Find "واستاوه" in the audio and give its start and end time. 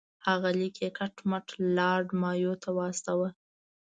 2.77-3.29